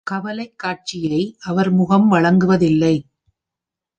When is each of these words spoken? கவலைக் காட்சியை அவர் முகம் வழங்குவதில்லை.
கவலைக் 0.03 0.59
காட்சியை 0.59 1.37
அவர் 1.39 1.71
முகம் 1.71 2.07
வழங்குவதில்லை. 2.07 2.95